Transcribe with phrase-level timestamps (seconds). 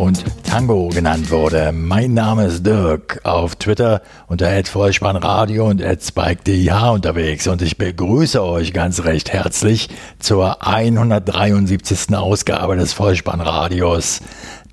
[0.00, 1.72] und Tango genannt wurde.
[1.72, 8.72] Mein Name ist Dirk, auf Twitter unter @vollspannradio und @spike.dh unterwegs und ich begrüße euch
[8.72, 12.16] ganz recht herzlich zur 173.
[12.16, 14.22] Ausgabe des Vollspannradios,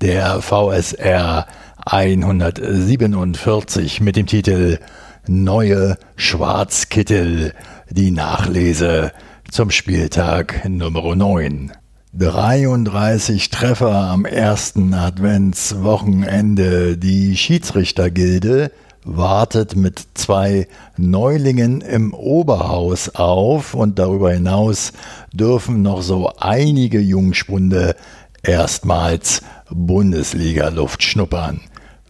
[0.00, 1.46] der VSR
[1.84, 4.78] 147 mit dem Titel
[5.26, 7.52] Neue Schwarzkittel,
[7.90, 9.12] die Nachlese
[9.50, 11.72] zum Spieltag Nummer 9.
[12.14, 16.96] 33 Treffer am ersten Adventswochenende.
[16.96, 18.72] Die Schiedsrichtergilde
[19.04, 24.94] wartet mit zwei Neulingen im Oberhaus auf und darüber hinaus
[25.34, 27.94] dürfen noch so einige Jungspunde
[28.42, 31.60] erstmals Bundesliga-Luft schnuppern.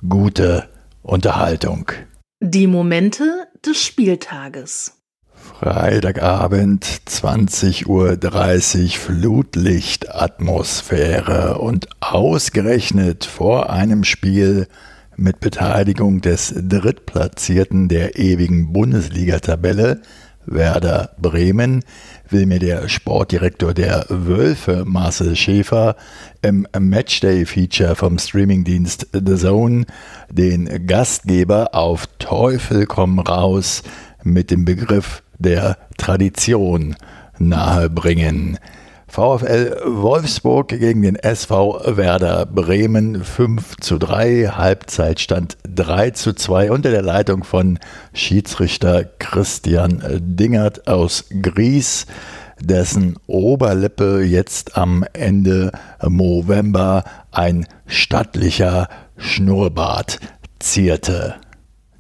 [0.09, 0.69] Gute
[1.03, 1.91] Unterhaltung.
[2.41, 4.98] Die Momente des Spieltages.
[5.61, 8.17] Freitagabend 20.30 Uhr
[8.97, 11.59] Flutlichtatmosphäre.
[11.59, 14.69] Und ausgerechnet vor einem Spiel
[15.17, 20.01] mit Beteiligung des Drittplatzierten der ewigen Bundesliga-Tabelle
[20.47, 21.83] Werder Bremen
[22.31, 25.97] will mir der Sportdirektor der Wölfe, Marcel Schäfer,
[26.41, 29.87] im Matchday-Feature vom Streamingdienst The Zone
[30.31, 33.83] den Gastgeber auf Teufel komm raus
[34.23, 36.97] mit dem Begriff der Tradition
[37.39, 38.59] nahebringen.
[39.11, 46.91] VfL Wolfsburg gegen den SV Werder Bremen 5 zu 3, Halbzeitstand 3 zu 2 unter
[46.91, 47.79] der Leitung von
[48.13, 52.07] Schiedsrichter Christian Dingert aus Gries,
[52.61, 55.73] dessen Oberlippe jetzt am Ende
[56.07, 60.21] November ein stattlicher Schnurrbart
[60.59, 61.37] zierte.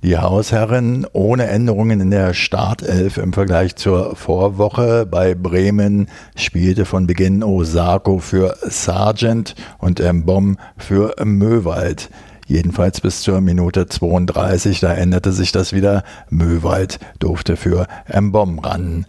[0.04, 5.06] Die Hausherren ohne Änderungen in der Startelf im Vergleich zur Vorwoche.
[5.10, 12.10] Bei Bremen spielte von Beginn Osako für Sargent und Mbom für Möwald.
[12.46, 16.04] Jedenfalls bis zur Minute 32, da änderte sich das wieder.
[16.30, 19.04] Möwald durfte für Mbom ran.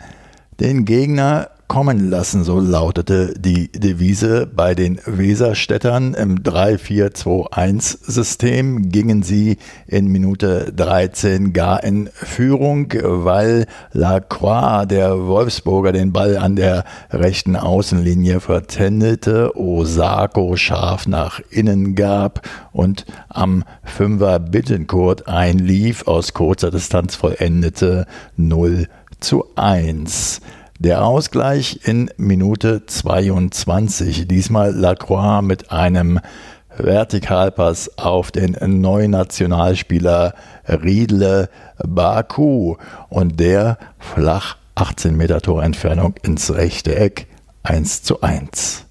[0.59, 6.16] Den Gegner kommen lassen, so lautete die Devise bei den Weserstädtern.
[6.16, 16.12] Im 3-4-2-1-System gingen sie in Minute 13 gar in Führung, weil Lacroix, der Wolfsburger, den
[16.12, 25.28] Ball an der rechten Außenlinie vertändelte, Osako scharf nach innen gab und am Fünfer Bittencourt
[25.28, 28.88] einlief, aus kurzer Distanz vollendete 0
[29.19, 30.41] zu 1.
[30.81, 34.29] Der Ausgleich in Minute 22.
[34.29, 36.22] Diesmal Lacroix mit einem
[36.78, 40.34] Vertikalpass auf den neuen Nationalspieler
[40.66, 41.50] Riedle
[41.85, 42.78] Baku
[43.09, 47.28] und der flach 18 Meter Torentfernung ins rechte Eck
[47.63, 48.85] 1 zu 1.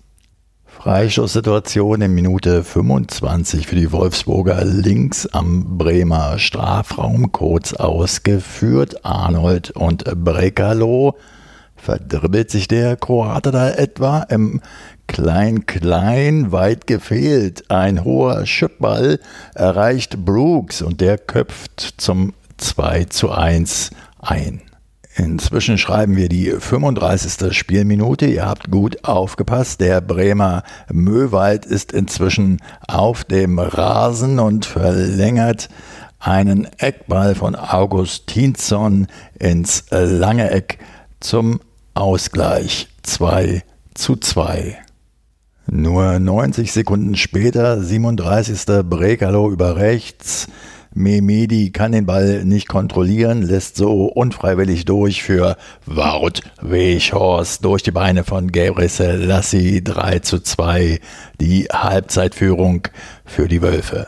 [0.66, 9.06] Freischusssituation in Minute 25 für die Wolfsburger links am Bremer Strafraum kurz ausgeführt.
[9.06, 11.16] Arnold und Brekalo
[11.78, 14.60] Verdribbelt sich der Kroate da etwa im
[15.06, 17.70] Klein-Klein weit gefehlt.
[17.70, 19.20] Ein hoher Schüppball
[19.54, 23.90] erreicht Brooks und der köpft zum 2 zu 1
[24.20, 24.60] ein.
[25.18, 27.56] Inzwischen schreiben wir die 35.
[27.56, 28.26] Spielminute.
[28.26, 29.80] Ihr habt gut aufgepasst.
[29.80, 30.62] Der Bremer
[30.92, 35.70] Möwald ist inzwischen auf dem Rasen und verlängert
[36.20, 40.78] einen Eckball von Augustinsson ins lange Eck
[41.20, 41.60] zum
[41.98, 44.78] Ausgleich 2 zu 2.
[45.66, 48.84] Nur 90 Sekunden später, 37.
[48.84, 50.46] Brekalo über rechts.
[50.94, 55.56] Memedi kann den Ball nicht kontrollieren, lässt so unfreiwillig durch für
[55.86, 61.00] Wout Weghorst durch die Beine von Gabriel Selassie 3 zu 2.
[61.40, 62.86] Die Halbzeitführung
[63.24, 64.06] für die Wölfe.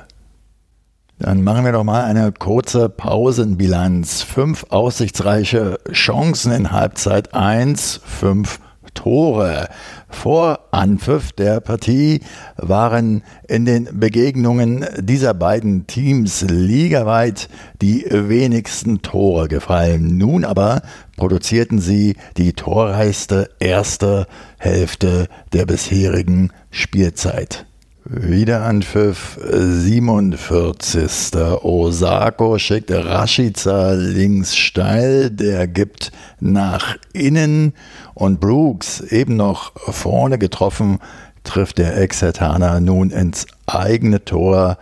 [1.20, 4.22] Dann machen wir doch mal eine kurze Pausenbilanz.
[4.22, 8.58] Fünf aussichtsreiche Chancen in Halbzeit 1, fünf
[8.94, 9.68] Tore.
[10.08, 12.20] Vor Anpfiff der Partie
[12.56, 17.50] waren in den Begegnungen dieser beiden Teams ligaweit
[17.82, 20.16] die wenigsten Tore gefallen.
[20.16, 20.80] Nun aber
[21.18, 24.26] produzierten sie die torreichste erste
[24.58, 27.66] Hälfte der bisherigen Spielzeit.
[28.12, 31.32] Wieder Anpfiff 47.
[31.62, 36.10] Osako schickt Rashica links steil, der gibt
[36.40, 37.72] nach innen
[38.14, 40.98] und Brooks eben noch vorne getroffen,
[41.44, 44.78] trifft der Exertaner nun ins eigene Tor.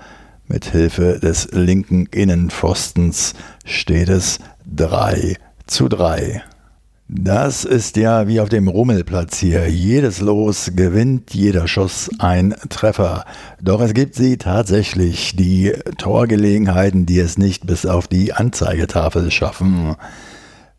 [0.47, 3.35] Mit Hilfe des linken Innenpfostens
[3.67, 4.39] steht es
[4.75, 5.37] 3
[5.67, 6.43] zu 3.
[7.11, 9.67] Das ist ja wie auf dem Rummelplatz hier.
[9.71, 13.25] Jedes Los gewinnt, jeder Schuss ein Treffer.
[13.63, 19.97] Doch es gibt sie tatsächlich, die Torgelegenheiten, die es nicht bis auf die Anzeigetafel schaffen.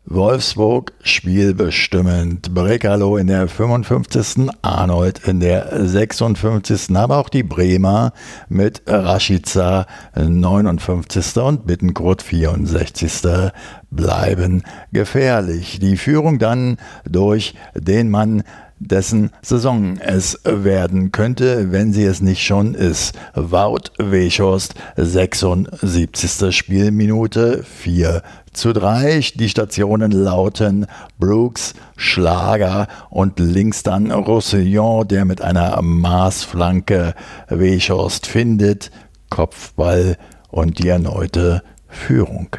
[0.06, 2.54] Wolfsburg spielbestimmend.
[2.54, 4.50] Brekalo in der 55.
[4.62, 6.96] Arnold in der 56.
[6.96, 8.12] Aber auch die Bremer
[8.48, 9.86] mit Rashica
[10.16, 11.36] 59.
[11.36, 13.52] und Bittenkurt 64.
[13.90, 15.78] bleiben gefährlich.
[15.80, 16.78] Die Führung dann
[17.08, 18.42] durch den Mann
[18.80, 23.14] dessen Saison es werden könnte, wenn sie es nicht schon ist.
[23.34, 26.56] Wout Weghorst, 76.
[26.56, 28.22] Spielminute, 4
[28.52, 29.20] zu 3.
[29.34, 30.86] Die Stationen lauten
[31.18, 37.14] Brooks, Schlager und links dann Roussillon, der mit einer Maßflanke
[37.48, 38.90] Weghorst findet,
[39.28, 40.16] Kopfball
[40.48, 42.56] und die erneute Führung.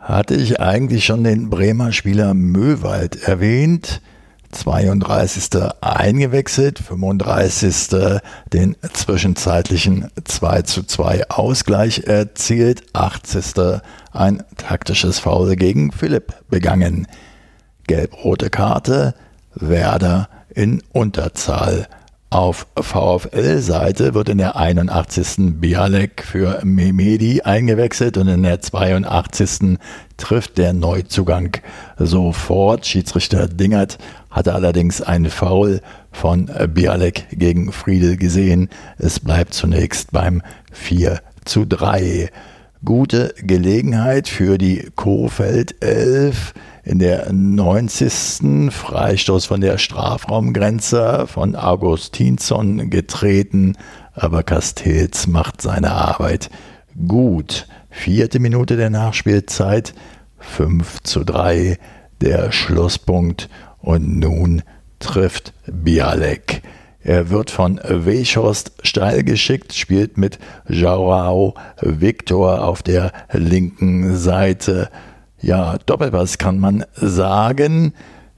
[0.00, 4.00] Hatte ich eigentlich schon den Bremer Spieler Möwald erwähnt?
[4.50, 5.60] 32.
[5.82, 8.20] eingewechselt, 35.
[8.52, 13.82] den zwischenzeitlichen 2 zu 2 Ausgleich erzielt, 80.
[14.12, 17.06] ein taktisches Foul gegen Philipp begangen.
[17.86, 19.14] Gelb-rote Karte,
[19.54, 21.86] Werder in Unterzahl.
[22.32, 25.60] Auf VfL-Seite wird in der 81.
[25.60, 29.78] Bialek für Memedi eingewechselt und in der 82.
[30.16, 31.56] trifft der Neuzugang
[31.98, 32.86] sofort.
[32.86, 33.98] Schiedsrichter Dingert
[34.30, 35.80] hatte allerdings einen Foul
[36.12, 38.68] von Bialek gegen Friedel gesehen.
[38.96, 40.40] Es bleibt zunächst beim
[40.70, 42.30] 4 zu 3.
[42.82, 48.72] Gute Gelegenheit für die Kofeld 11 in der 90.
[48.72, 53.76] Freistoß von der Strafraumgrenze von Augustinsson getreten,
[54.14, 56.48] aber Castells macht seine Arbeit
[57.06, 57.68] gut.
[57.90, 59.92] Vierte Minute der Nachspielzeit,
[60.38, 61.76] 5 zu 3,
[62.22, 64.62] der Schlusspunkt und nun
[65.00, 66.62] trifft Bialek.
[67.02, 70.38] Er wird von Weghorst steil geschickt, spielt mit
[70.68, 74.90] Joao Victor auf der linken Seite.
[75.40, 77.94] Ja, Doppelpass kann man sagen,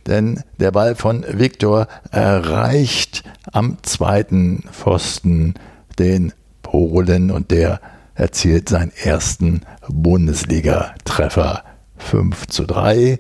[0.07, 5.55] denn der Ball von Victor erreicht am zweiten Pfosten
[5.99, 6.33] den
[6.63, 7.81] Polen und der
[8.15, 11.65] erzielt seinen ersten Bundesliga-Treffer.
[11.99, 13.19] 5 zu 3,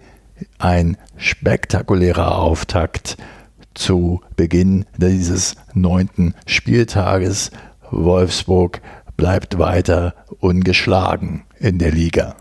[0.59, 3.17] ein spektakulärer Auftakt
[3.75, 7.51] zu Beginn dieses neunten Spieltages.
[7.91, 8.81] Wolfsburg
[9.17, 12.37] bleibt weiter ungeschlagen in der Liga.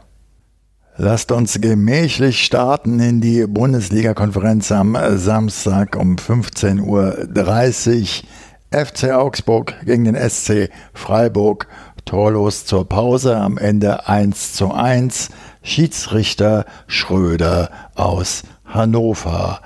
[0.98, 8.28] Lasst uns gemächlich starten in die Bundesliga-Konferenz am Samstag um 15.30 Uhr.
[8.74, 11.68] FC Augsburg gegen den SC Freiburg.
[12.06, 15.30] Torlos zur Pause, am Ende 1 zu 1.
[15.62, 19.62] Schiedsrichter Schröder aus Hannover.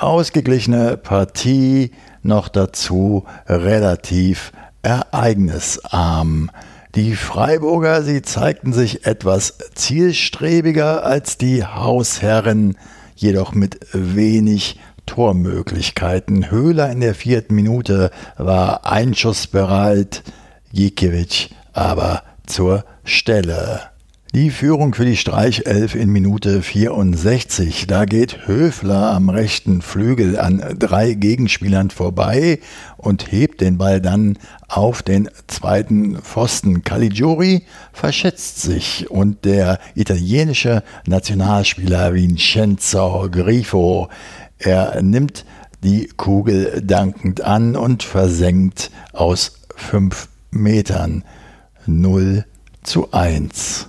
[0.00, 1.90] Ausgeglichene Partie,
[2.22, 4.52] noch dazu relativ
[4.82, 6.50] ereignisarm.
[6.94, 12.76] Die Freiburger, sie zeigten sich etwas zielstrebiger als die Hausherren,
[13.16, 16.50] jedoch mit wenig Tormöglichkeiten.
[16.50, 20.22] Höhler in der vierten Minute war einschussbereit,
[20.70, 23.97] Jikiewicz aber zur Stelle.
[24.34, 27.86] Die Führung für die Streichelf in Minute 64.
[27.86, 32.58] Da geht Höfler am rechten Flügel an drei Gegenspielern vorbei
[32.98, 34.36] und hebt den Ball dann
[34.68, 36.84] auf den zweiten Pfosten.
[36.84, 37.62] Caligiuri
[37.94, 44.10] verschätzt sich und der italienische Nationalspieler Vincenzo Grifo,
[44.58, 45.46] er nimmt
[45.82, 51.24] die Kugel dankend an und versenkt aus fünf Metern
[51.86, 52.44] 0
[52.82, 53.88] zu 1.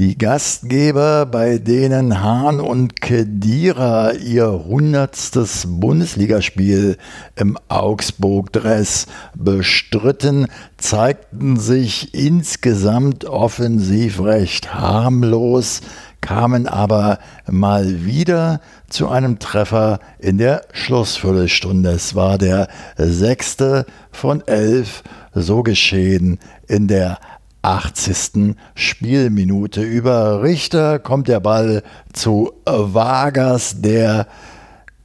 [0.00, 6.96] Die Gastgeber, bei denen Hahn und Kedira ihr hundertstes Bundesligaspiel
[7.36, 10.46] im Augsburg-Dress bestritten,
[10.78, 15.82] zeigten sich insgesamt offensiv recht harmlos,
[16.22, 21.90] kamen aber mal wieder zu einem Treffer in der Schlussviertelstunde.
[21.90, 25.02] Es war der sechste von elf,
[25.34, 26.38] so geschehen
[26.68, 27.18] in der
[27.62, 28.56] 80.
[28.74, 29.82] Spielminute.
[29.82, 34.26] Über Richter kommt der Ball zu Vargas, der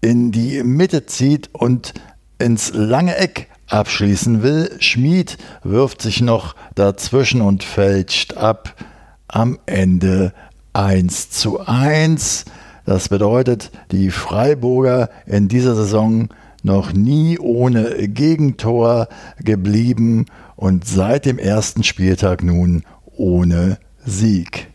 [0.02, 1.94] in die Mitte zieht und
[2.40, 4.76] ins lange Eck abschließen will.
[4.80, 8.76] Schmid wirft sich noch dazwischen und fälscht ab.
[9.28, 10.34] Am Ende
[10.74, 12.46] 1 zu 1.
[12.86, 16.30] Das bedeutet, die Freiburger in dieser Saison
[16.66, 19.08] noch nie ohne Gegentor
[19.40, 22.84] geblieben und seit dem ersten Spieltag nun
[23.16, 24.68] ohne Sieg.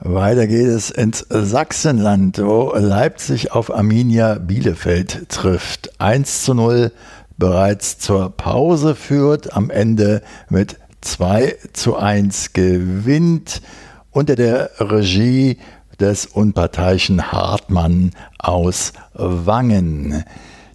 [0.00, 6.00] Weiter geht es ins Sachsenland, wo Leipzig auf Arminia Bielefeld trifft.
[6.00, 6.92] 1 zu 0
[7.38, 13.62] bereits zur Pause führt, am Ende mit 2 zu 1 gewinnt
[14.10, 15.58] unter der Regie
[15.98, 20.24] des unparteiischen Hartmann aus Wangen.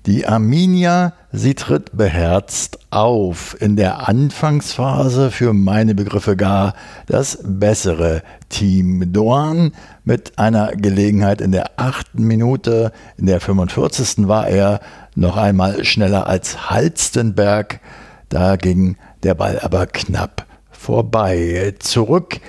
[0.07, 3.57] Die Arminia, sie tritt beherzt auf.
[3.59, 6.75] In der Anfangsphase für meine Begriffe gar
[7.07, 9.11] das bessere Team.
[9.11, 9.73] Doan
[10.05, 14.29] mit einer Gelegenheit in der achten Minute, in der 45.
[14.29, 14.79] war er
[15.15, 17.81] noch einmal schneller als Halstenberg.
[18.29, 21.75] Da ging der Ball aber knapp vorbei.
[21.79, 22.39] Zurück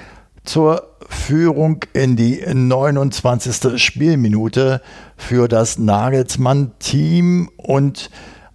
[0.44, 3.82] zur Führung in die 29.
[3.82, 4.80] Spielminute
[5.18, 8.10] für das Nagelsmann-Team und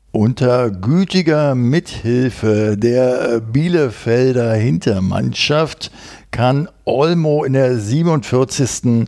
[0.10, 5.92] Unter gütiger Mithilfe der Bielefelder Hintermannschaft
[6.32, 9.08] kann Olmo in der 47.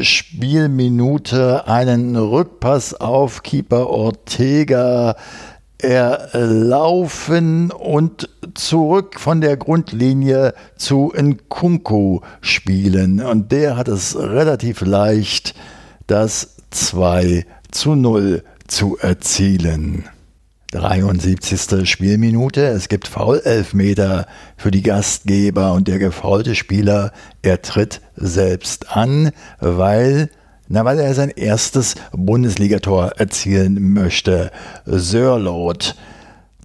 [0.00, 5.16] Spielminute einen Rückpass auf Keeper Ortega
[5.78, 13.20] erlaufen und zurück von der Grundlinie zu Nkunku spielen.
[13.20, 15.54] Und der hat es relativ leicht,
[16.06, 20.08] das 2 zu 0 zu erzielen.
[20.76, 21.88] 73.
[21.88, 22.66] Spielminute.
[22.66, 30.30] Es gibt Foul-Elfmeter für die Gastgeber und der gefaulte Spieler, er tritt selbst an, weil,
[30.68, 34.50] na, weil er sein erstes Bundesligator erzielen möchte.
[34.84, 35.96] Sörlot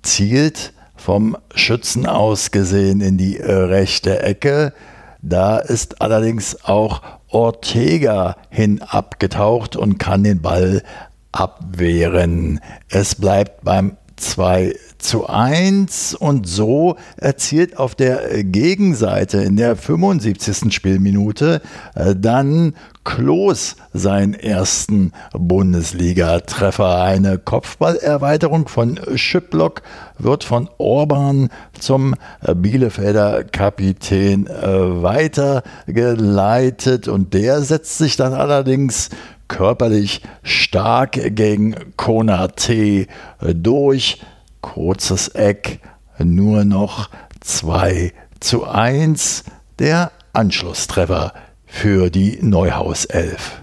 [0.02, 4.74] zielt vom Schützen aus gesehen in die rechte Ecke.
[5.22, 10.84] Da ist allerdings auch Ortega hin abgetaucht und kann den Ball
[11.32, 12.60] abwehren.
[12.90, 20.74] Es bleibt beim 2 zu 1 und so erzielt auf der Gegenseite in der 75.
[20.74, 21.62] Spielminute
[21.96, 22.74] äh, dann
[23.04, 27.02] Klos seinen ersten Bundesliga-Treffer.
[27.02, 29.82] Eine Kopfballerweiterung von Schiplock
[30.20, 31.50] wird von Orban
[31.80, 32.14] zum
[32.54, 39.10] Bielefelder Kapitän äh, weitergeleitet und der setzt sich dann allerdings
[39.52, 43.08] körperlich stark gegen Kona T
[43.42, 44.22] durch.
[44.62, 45.80] Kurzes Eck,
[46.18, 47.10] nur noch
[47.42, 49.44] 2 zu 1.
[49.78, 51.34] Der Anschlusstreffer
[51.66, 53.62] für die Neuhaus 11.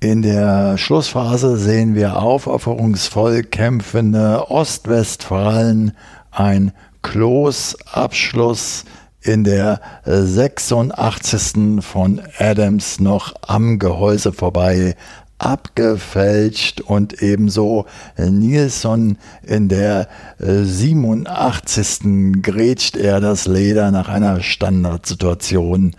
[0.00, 5.92] In der Schlussphase sehen wir aufopferungsvoll kämpfende Ostwestfalen,
[6.32, 8.86] ein Klos-Abschluss
[9.22, 11.84] in der 86.
[11.84, 14.96] von Adams noch am Gehäuse vorbei
[15.38, 17.86] abgefälscht und ebenso
[18.16, 20.08] Nilsson in der
[20.38, 22.42] 87.
[22.42, 25.96] grätscht er das Leder nach einer Standardsituation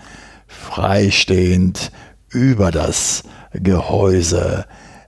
[0.47, 1.91] freistehend
[2.29, 3.23] über das
[3.53, 4.65] Gehäuse.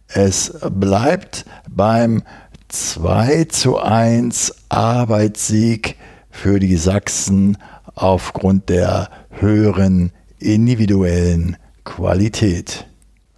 [0.08, 2.24] Es bleibt beim
[2.70, 5.96] 2 zu 1 Arbeitssieg
[6.30, 7.58] für die Sachsen
[7.96, 12.86] aufgrund der höheren individuellen Qualität.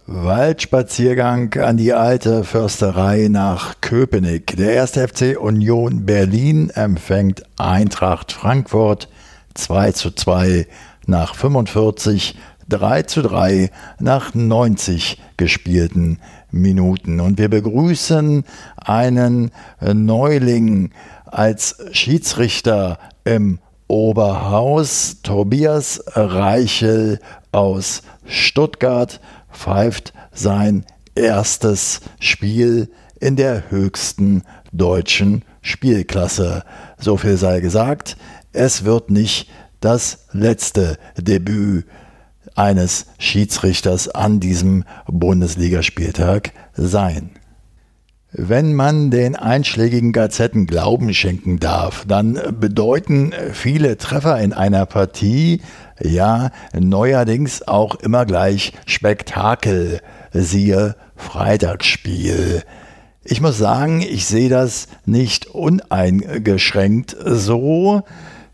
[0.08, 4.56] Waldspaziergang an die alte Försterei nach Köpenick.
[4.56, 9.08] Der erste FC Union Berlin empfängt Eintracht Frankfurt
[9.54, 10.68] 2 zu 2
[11.06, 12.36] nach 45,
[12.68, 16.20] 3 zu 3 nach 90 gespielten
[16.52, 17.18] Minuten.
[17.18, 18.44] Und wir begrüßen
[18.76, 20.90] einen Neuling
[21.24, 25.18] als Schiedsrichter im Oberhaus.
[25.22, 27.20] Tobias Reichel
[27.52, 29.20] aus Stuttgart
[29.52, 32.90] pfeift sein erstes Spiel
[33.20, 36.64] in der höchsten deutschen Spielklasse.
[36.98, 38.16] So viel sei gesagt,
[38.52, 39.48] es wird nicht
[39.80, 41.86] das letzte Debüt
[42.54, 47.35] eines Schiedsrichters an diesem Bundesligaspieltag sein.
[48.38, 55.62] Wenn man den einschlägigen Gazetten Glauben schenken darf, dann bedeuten viele Treffer in einer Partie
[56.02, 60.02] ja neuerdings auch immer gleich Spektakel,
[60.34, 62.62] siehe Freitagsspiel.
[63.24, 68.02] Ich muss sagen, ich sehe das nicht uneingeschränkt so.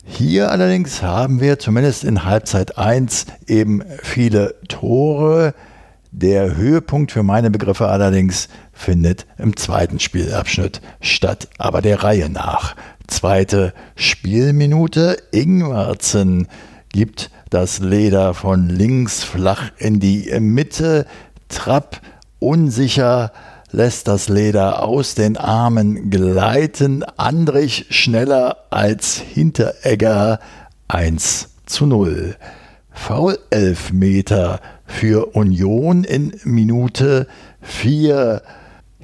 [0.05, 5.55] Hier allerdings haben wir zumindest in Halbzeit 1 eben viele Tore.
[6.13, 12.75] Der Höhepunkt für meine Begriffe allerdings findet im zweiten Spielabschnitt statt, aber der Reihe nach.
[13.07, 15.17] Zweite Spielminute.
[15.31, 16.49] Ingwarzen
[16.93, 21.07] gibt das Leder von links flach in die Mitte.
[21.49, 22.01] Trapp
[22.39, 23.33] unsicher
[23.71, 27.03] lässt das Leder aus den Armen gleiten.
[27.17, 30.39] Andrich schneller als Hinteregger
[30.89, 32.37] 1 zu 0.
[32.91, 37.27] Foul Elfmeter für Union in Minute
[37.63, 38.43] 4.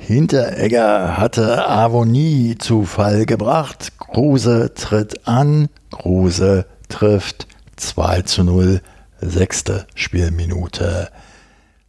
[0.00, 3.98] Hinteregger hatte Avonie zu Fall gebracht.
[3.98, 5.68] Kruse tritt an.
[5.90, 8.80] Kruse trifft 2 zu 0.
[9.20, 11.10] Sechste Spielminute.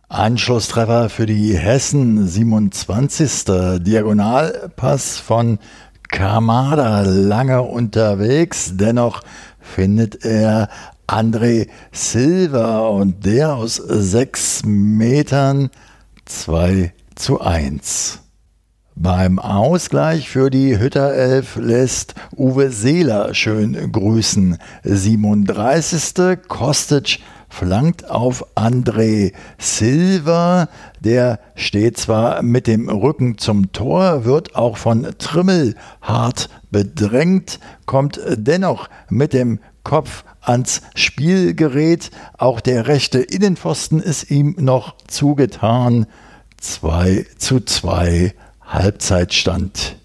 [0.09, 3.45] Anschlusstreffer für die Hessen, 27.
[3.79, 5.59] Diagonalpass von
[6.09, 9.21] Kamada, lange unterwegs, dennoch
[9.59, 10.67] findet er
[11.07, 15.69] André Silva und der aus sechs Metern
[16.25, 18.19] 2 zu 1.
[18.95, 24.57] Beim Ausgleich für die Hütterelf lässt Uwe Seeler schön grüßen.
[24.83, 26.39] 37.
[26.47, 30.69] Kostic flankt auf André Silva.
[31.01, 38.21] Der steht zwar mit dem Rücken zum Tor, wird auch von Trimmel hart bedrängt, kommt
[38.29, 42.11] dennoch mit dem Kopf ans Spielgerät.
[42.37, 46.07] Auch der rechte Innenpfosten ist ihm noch zugetan.
[46.59, 49.97] 2 zu 2 Halbzeitstand.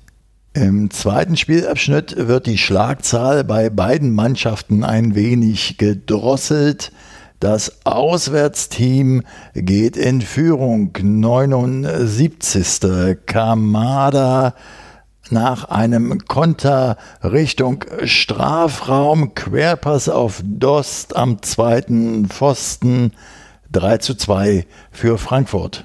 [0.55, 6.93] Im zweiten Spielabschnitt wird die Schlagzahl bei beiden Mannschaften ein wenig gedrosselt.
[7.41, 10.93] Das Auswärtsteam geht in Führung.
[11.03, 12.81] 79.
[13.27, 14.55] Kamada
[15.31, 19.35] nach einem Konter Richtung Strafraum.
[19.35, 23.13] Querpass auf Dost am zweiten Pfosten.
[23.73, 25.85] 3 zu 2 für Frankfurt.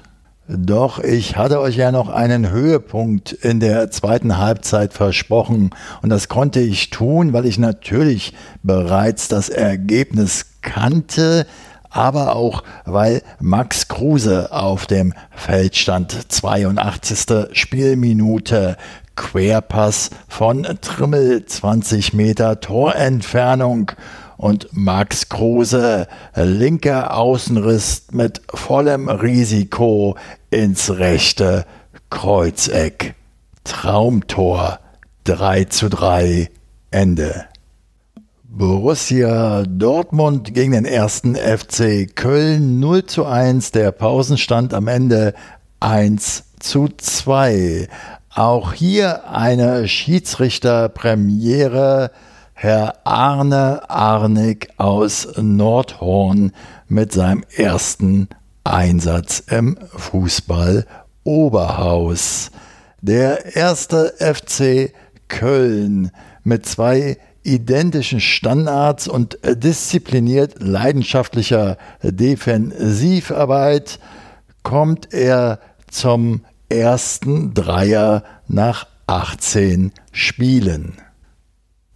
[0.52, 5.70] Doch ich hatte euch ja noch einen Höhepunkt in der zweiten Halbzeit versprochen
[6.02, 8.34] und das konnte ich tun, weil ich natürlich
[8.64, 11.46] bereits das Ergebnis kannte,
[11.88, 16.32] aber auch weil Max Kruse auf dem Feld stand.
[16.32, 17.50] 82.
[17.52, 18.76] Spielminute.
[19.14, 23.92] Querpass von Trimmel, 20 Meter Torentfernung
[24.40, 30.16] und Max Kruse, linker Außenriss mit vollem Risiko
[30.48, 31.66] ins rechte
[32.08, 33.14] Kreuzeck.
[33.64, 34.78] Traumtor
[35.24, 36.48] 3 zu 3
[36.90, 37.44] Ende.
[38.44, 43.72] Borussia Dortmund gegen den ersten FC Köln 0 zu 1.
[43.72, 45.34] Der Pausenstand am Ende
[45.80, 47.88] 1 zu 2.
[48.34, 52.10] Auch hier eine Schiedsrichterpremiere.
[52.62, 56.52] Herr Arne Arnig aus Nordhorn
[56.88, 58.28] mit seinem ersten
[58.64, 60.86] Einsatz im Fußball
[61.24, 62.50] Oberhaus.
[63.00, 64.92] Der erste FC
[65.28, 66.10] Köln
[66.44, 73.98] mit zwei identischen Standards und diszipliniert leidenschaftlicher Defensivarbeit
[74.62, 81.00] kommt er zum ersten Dreier nach 18 Spielen.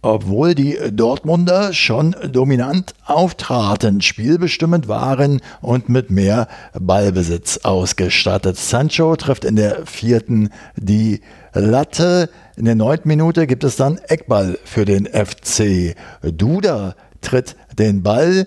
[0.05, 6.47] Obwohl die Dortmunder schon dominant auftraten, spielbestimmend waren und mit mehr
[6.79, 8.55] Ballbesitz ausgestattet.
[8.55, 11.21] Sancho trifft in der vierten die
[11.53, 12.29] Latte.
[12.55, 15.95] In der neunten Minute gibt es dann Eckball für den FC.
[16.21, 18.45] Duda tritt den Ball.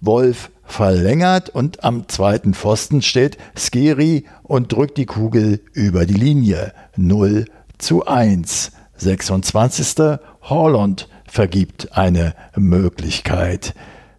[0.00, 6.72] Wolf verlängert und am zweiten Pfosten steht Skiri und drückt die Kugel über die Linie.
[6.94, 7.46] 0
[7.78, 8.70] zu 1.
[9.00, 10.20] 26.
[10.42, 13.74] Holland vergibt eine Möglichkeit.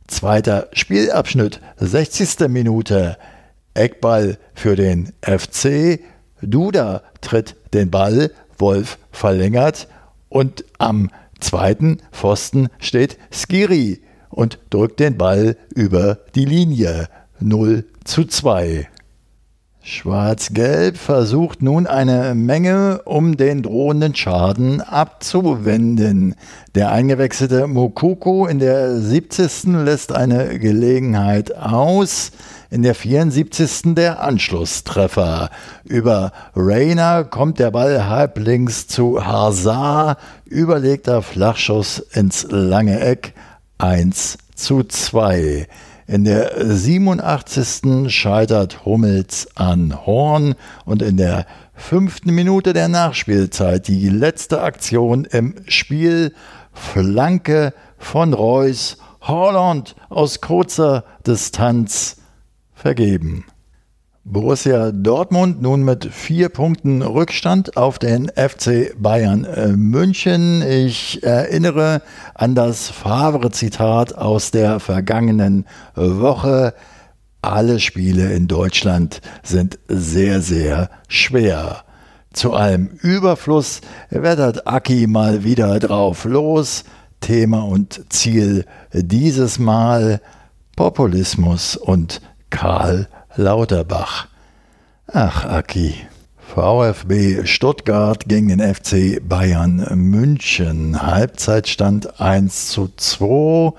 [0.07, 2.47] Zweiter Spielabschnitt, 60.
[2.49, 3.17] Minute.
[3.73, 5.99] Eckball für den FC.
[6.41, 9.88] Duda tritt den Ball, Wolf verlängert
[10.29, 17.07] und am zweiten Pfosten steht Skiri und drückt den Ball über die Linie.
[17.39, 18.88] 0 zu 2.
[19.84, 26.36] Schwarz-Gelb versucht nun eine Menge, um den drohenden Schaden abzuwenden.
[26.76, 29.63] Der eingewechselte Mokoko in der 70.
[29.84, 32.32] lässt eine Gelegenheit aus.
[32.70, 33.96] In der 74.
[33.96, 35.50] der Anschlusstreffer.
[35.84, 40.20] Über Rainer kommt der Ball halblinks zu Hazard.
[40.46, 43.34] Überlegter Flachschuss ins lange Eck.
[43.80, 45.67] 1 zu 2.
[46.12, 48.12] In der 87.
[48.12, 55.56] scheitert Hummels an Horn und in der fünften Minute der Nachspielzeit die letzte Aktion im
[55.67, 56.34] Spiel
[56.74, 62.17] Flanke von Reus Holland aus kurzer Distanz
[62.74, 63.45] vergeben.
[64.23, 70.62] Borussia Dortmund nun mit vier Punkten Rückstand auf den FC Bayern äh, München.
[70.62, 72.03] Ich erinnere
[72.36, 76.75] an das Favre-Zitat aus der vergangenen Woche.
[77.41, 81.84] Alle Spiele in Deutschland sind sehr, sehr schwer.
[82.31, 83.81] Zu allem Überfluss
[84.12, 86.84] wettert Aki mal wieder drauf los.
[87.21, 90.21] Thema und Ziel dieses Mal
[90.75, 94.28] Populismus und Karl Lauterbach.
[95.08, 95.96] Ach, Aki.
[96.54, 101.02] VfB Stuttgart gegen den FC Bayern München.
[101.02, 103.74] Halbzeitstand 1 zu 2,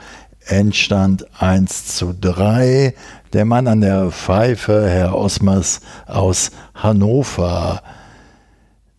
[0.47, 2.95] Endstand 1 zu 3.
[3.35, 7.83] Der Mann an der Pfeife, Herr Osmers aus Hannover.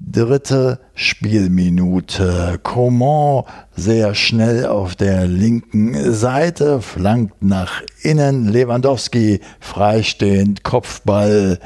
[0.05, 2.59] Dritte Spielminute.
[2.61, 3.43] Coman
[3.75, 8.49] sehr schnell auf der linken Seite, flankt nach innen.
[8.49, 11.57] Lewandowski freistehend, Kopfball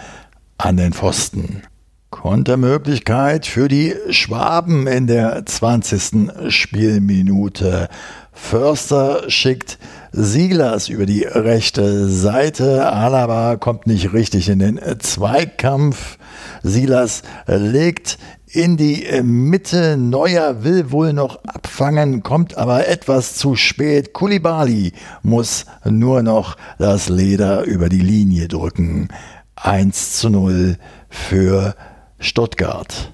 [0.60, 1.64] an den Pfosten.
[2.12, 6.52] Kontermöglichkeit für die Schwaben in der 20.
[6.54, 7.90] Spielminute.
[8.32, 9.80] Förster schickt
[10.20, 12.92] Silas über die rechte Seite.
[12.92, 16.18] Alaba kommt nicht richtig in den Zweikampf.
[16.64, 19.96] Silas legt in die Mitte.
[19.96, 24.14] Neuer will wohl noch abfangen, kommt aber etwas zu spät.
[24.14, 29.10] Kulibali muss nur noch das Leder über die Linie drücken.
[29.56, 30.78] 1 zu 0
[31.10, 31.76] für
[32.18, 33.12] Stuttgart.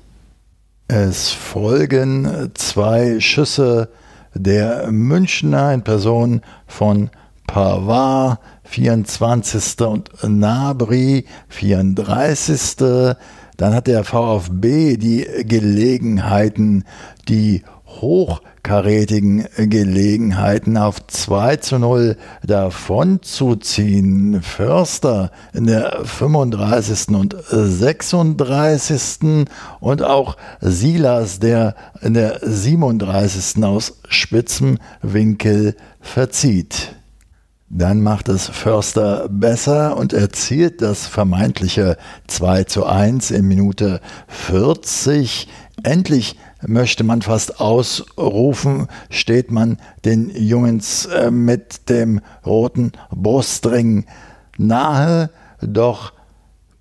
[0.88, 3.90] Es folgen zwei Schüsse
[4.34, 7.10] der Münchner in Person von
[7.48, 9.82] Pavard, 24.
[9.82, 13.16] und Nabri, 34.
[13.58, 16.86] Dann hat der VfB die Gelegenheiten,
[17.30, 17.64] die
[18.02, 24.42] hochkarätigen Gelegenheiten auf 2 zu 0 davonzuziehen.
[24.42, 27.10] Förster in der 35.
[27.10, 29.48] und 36.
[29.80, 33.64] und auch Silas, der in der 37.
[33.64, 36.96] aus spitzem Winkel verzieht.
[37.76, 45.48] Dann macht es Förster besser und erzielt das vermeintliche 2 zu 1 in Minute 40.
[45.82, 54.06] Endlich möchte man fast ausrufen, steht man den Jungs äh, mit dem roten Brustring
[54.58, 55.30] nahe,
[55.62, 56.13] doch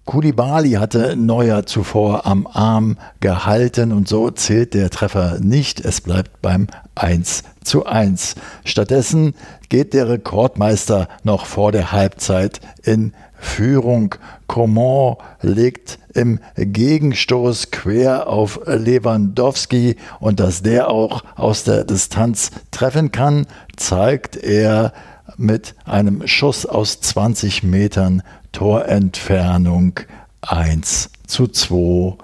[0.05, 5.81] Kulibali hatte Neuer zuvor am Arm gehalten und so zählt der Treffer nicht.
[5.81, 8.35] Es bleibt beim 1 zu 1.
[8.65, 9.35] Stattdessen
[9.69, 14.17] geht der Rekordmeister noch vor der Halbzeit in Führung.
[14.49, 23.13] Coman legt im Gegenstoß quer auf Lewandowski und dass der auch aus der Distanz treffen
[23.13, 24.93] kann, zeigt er
[25.37, 30.01] mit einem Schuss aus 20 Metern Torentfernung
[30.43, 32.17] 1 zu 2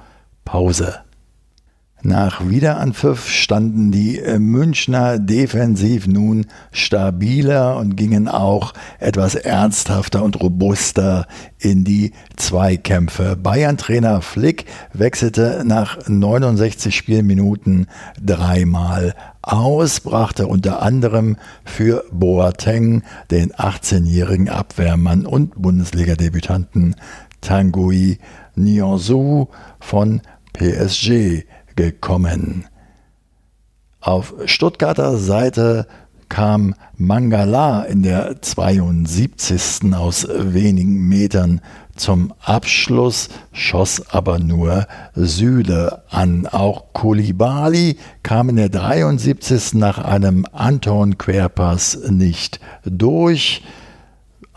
[0.45, 1.08] Pause.
[2.03, 10.41] Nach Wiederanpfiff standen die äh, Münchner defensiv nun stabiler und gingen auch etwas ernsthafter und
[10.41, 11.27] robuster
[11.59, 13.35] in die Zweikämpfe.
[13.35, 17.89] Bayern-Trainer Flick wechselte nach 69 Spielminuten
[18.23, 26.95] dreimal aus, brachte unter anderem für Boateng den 18-jährigen Abwehrmann und Bundesliga-Debütanten
[27.41, 28.19] Tanguy
[28.55, 29.49] Nianzou
[29.81, 30.21] von
[30.53, 31.45] PSG
[31.79, 32.67] gekommen.
[34.01, 35.87] Auf Stuttgarter Seite
[36.29, 39.95] kam Mangala in der 72.
[39.95, 41.61] aus wenigen Metern
[41.95, 46.49] zum Abschluss, schoss aber nur Süle an.
[46.49, 49.75] Auch Kulibali kam in der 73.
[49.75, 53.63] nach einem Anton Querpass nicht durch.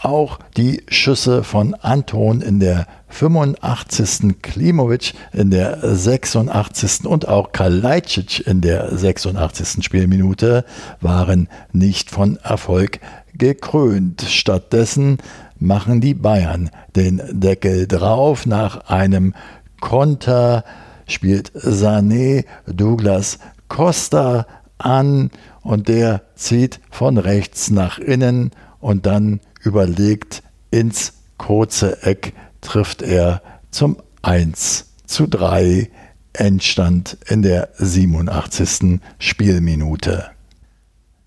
[0.01, 4.41] Auch die Schüsse von Anton in der 85.
[4.41, 7.05] Klimovic in der 86.
[7.05, 9.85] und auch Kalajdzic in der 86.
[9.85, 10.65] Spielminute
[11.01, 12.99] waren nicht von Erfolg
[13.35, 14.23] gekrönt.
[14.23, 15.19] Stattdessen
[15.59, 18.47] machen die Bayern den Deckel drauf.
[18.47, 19.35] Nach einem
[19.81, 20.63] Konter
[21.07, 23.37] spielt Sané Douglas
[23.67, 24.47] Costa
[24.79, 25.29] an
[25.61, 33.41] und der zieht von rechts nach innen und dann überlegt ins kurze Eck trifft er
[33.71, 35.89] zum 1 zu 3
[36.33, 38.99] Endstand in der 87.
[39.19, 40.25] Spielminute.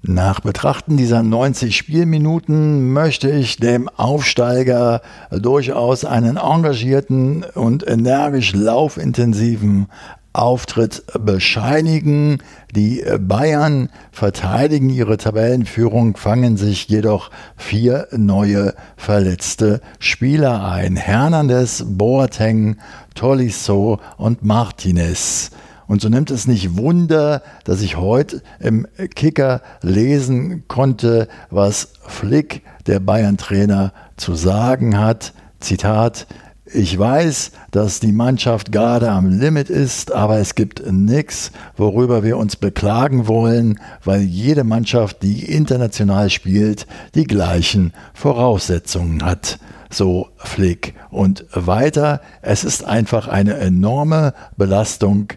[0.06, 9.86] Nach Betrachten dieser 90 Spielminuten möchte ich dem Aufsteiger durchaus einen engagierten und energisch laufintensiven
[10.34, 12.42] Auftritt bescheinigen.
[12.74, 20.96] Die Bayern verteidigen ihre Tabellenführung, fangen sich jedoch vier neue verletzte Spieler ein.
[20.96, 22.76] Hernandez, Boateng,
[23.14, 25.50] Tolisso und Martinez.
[25.86, 32.62] Und so nimmt es nicht Wunder, dass ich heute im Kicker lesen konnte, was Flick,
[32.86, 35.32] der Bayern-Trainer, zu sagen hat.
[35.60, 36.26] Zitat,
[36.74, 42.36] ich weiß, dass die Mannschaft gerade am Limit ist, aber es gibt nichts, worüber wir
[42.36, 49.58] uns beklagen wollen, weil jede Mannschaft, die international spielt, die gleichen Voraussetzungen hat
[49.90, 50.94] so Flick.
[51.10, 55.28] Und weiter, es ist einfach eine enorme Belastung.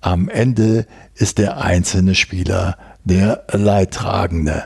[0.00, 4.64] Am Ende ist der einzelne Spieler der Leidtragende.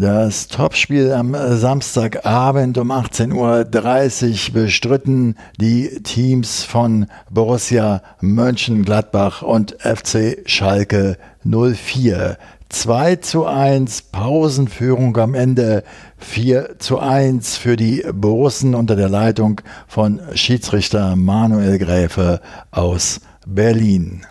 [0.00, 10.44] Das Topspiel am Samstagabend um 18.30 Uhr bestritten die Teams von Borussia Mönchengladbach und FC
[10.46, 12.38] Schalke 04.
[12.68, 15.82] 2 zu 1 Pausenführung am Ende
[16.18, 24.24] 4 zu 1 für die Borussen unter der Leitung von Schiedsrichter Manuel Gräfe aus Berlin.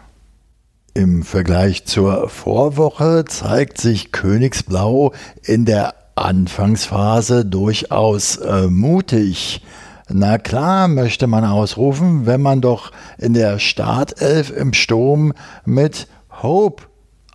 [0.97, 5.11] Im Vergleich zur Vorwoche zeigt sich Königsblau
[5.43, 9.61] in der Anfangsphase durchaus äh, mutig.
[10.09, 15.33] Na klar, möchte man ausrufen, wenn man doch in der Startelf im Sturm
[15.65, 16.07] mit
[16.41, 16.85] Hope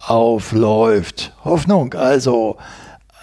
[0.01, 1.33] aufläuft.
[1.45, 2.57] Hoffnung also.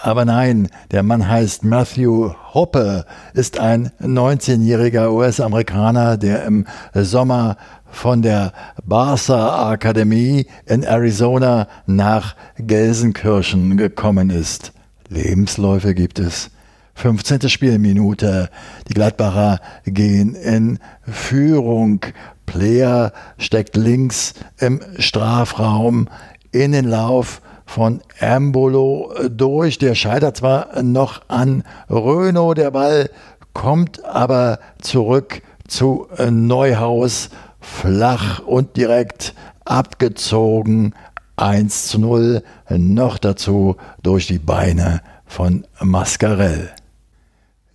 [0.02, 7.58] Aber nein, der Mann heißt Matthew Hoppe, ist ein 19-jähriger US-Amerikaner, der im Sommer
[7.92, 14.72] von der Barca Akademie in Arizona nach Gelsenkirchen gekommen ist.
[15.10, 16.52] Lebensläufe gibt es.
[16.96, 17.48] 15.
[17.50, 18.50] Spielminute.
[18.90, 22.02] Die Gladbacher gehen in Führung.
[22.46, 26.10] Player steckt links im Strafraum
[26.52, 29.78] in den Lauf von Embolo durch.
[29.78, 33.10] Der scheitert zwar noch an Röno, der Ball
[33.54, 39.34] kommt aber zurück zu Neuhaus, flach und direkt
[39.66, 40.94] abgezogen.
[41.38, 46.70] 1 zu 0, noch dazu durch die Beine von Mascarell.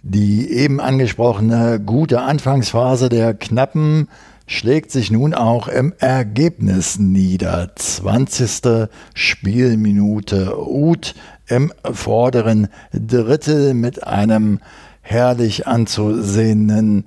[0.02, 4.08] Die eben angesprochene gute Anfangsphase der Knappen
[4.46, 7.70] schlägt sich nun auch im Ergebnis nieder.
[7.74, 8.88] 20.
[9.14, 11.14] Spielminute Uth
[11.46, 14.60] im vorderen Drittel mit einem
[15.00, 17.06] herrlich anzusehenden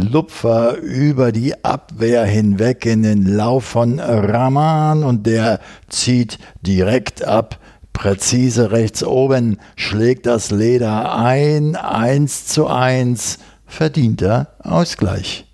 [0.00, 7.58] Lupfer über die Abwehr hinweg in den Lauf von Rahman und der zieht direkt ab.
[7.92, 15.46] Präzise rechts oben schlägt das Leder ein, 1 zu 1, verdienter Ausgleich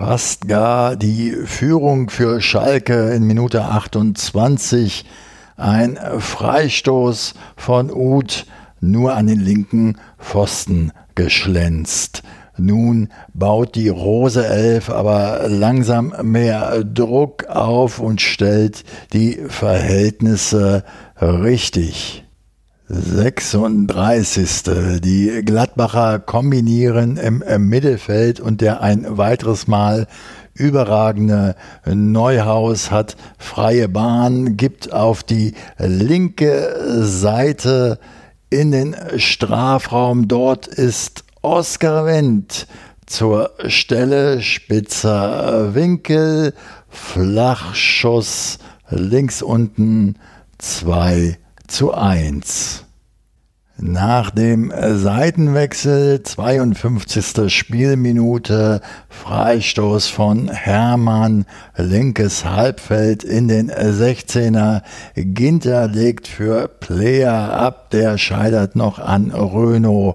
[0.00, 5.04] fast gar die Führung für Schalke in Minute 28.
[5.58, 8.46] Ein Freistoß von Uth
[8.80, 12.22] nur an den linken Pfosten geschlänzt.
[12.56, 20.84] Nun baut die Rose Elf aber langsam mehr Druck auf und stellt die Verhältnisse
[21.20, 22.24] richtig.
[22.92, 24.64] 36.
[25.00, 30.08] Die Gladbacher kombinieren im Mittelfeld und der ein weiteres Mal
[30.54, 31.54] überragende
[31.86, 38.00] Neuhaus hat freie Bahn, gibt auf die linke Seite
[38.50, 40.26] in den Strafraum.
[40.26, 42.66] Dort ist Oskar Wendt
[43.06, 46.52] zur Stelle, spitzer Winkel,
[46.90, 48.58] Flachschuss
[48.90, 50.16] links unten,
[50.58, 52.84] zwei zu 1.
[53.82, 57.50] Nach dem Seitenwechsel, 52.
[57.50, 64.82] Spielminute, Freistoß von Hermann, linkes Halbfeld in den 16er.
[65.14, 70.14] Ginter legt für Player ab, der scheitert noch an Röno,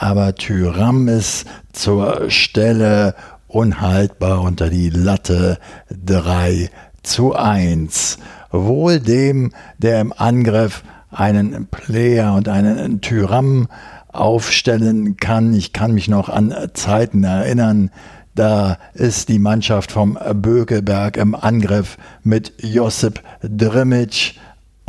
[0.00, 3.14] aber Tyram ist zur Stelle
[3.48, 5.58] unhaltbar unter die Latte
[5.90, 6.70] 3
[7.02, 8.16] zu 1
[8.50, 13.68] wohl dem, der im Angriff einen Player und einen Tyram
[14.08, 15.52] aufstellen kann.
[15.52, 17.90] Ich kann mich noch an Zeiten erinnern,
[18.34, 24.36] da ist die Mannschaft vom Bökelberg im Angriff mit Josip Drimic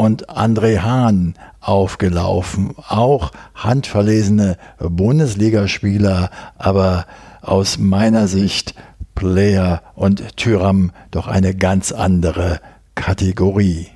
[0.02, 2.74] und André Hahn aufgelaufen.
[2.90, 7.06] Auch handverlesene Bundesligaspieler, aber
[7.42, 8.74] aus meiner Sicht
[9.14, 12.62] Player und Tyram doch eine ganz andere
[12.96, 13.90] Kategorie.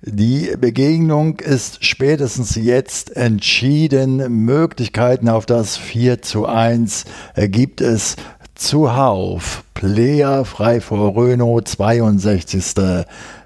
[0.00, 4.44] Die Begegnung ist spätestens jetzt entschieden.
[4.46, 8.16] Möglichkeiten auf das 4 zu 1 gibt es
[8.54, 9.65] zuhauf.
[9.76, 12.64] Player frei vor Renault, 62.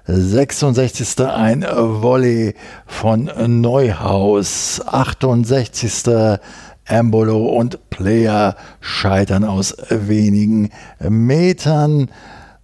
[0.07, 1.19] 66.
[1.19, 2.55] ein Volley
[2.87, 6.37] von Neuhaus, 68.
[6.85, 12.09] Embolo und Player scheitern aus wenigen Metern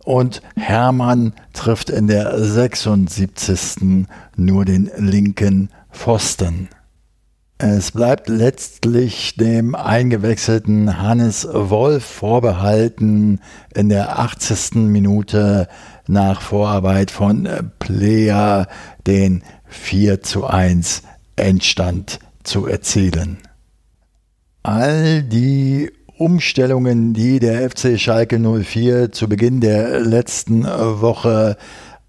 [0.06, 4.06] und Hermann trifft in der 76.
[4.38, 6.69] nur den linken Pfosten.
[7.60, 13.39] Es bleibt letztlich dem eingewechselten Hannes Wolf vorbehalten,
[13.74, 14.76] in der 80.
[14.76, 15.67] Minute
[16.08, 18.67] nach Vorarbeit von Player
[19.08, 21.02] den 4 zu 1
[21.36, 23.39] Endstand zu erzielen.
[24.62, 31.58] All die Umstellungen, die der FC Schalke 04 zu Beginn der letzten Woche